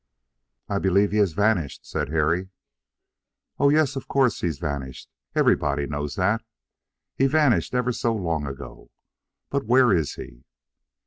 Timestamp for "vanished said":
1.33-2.09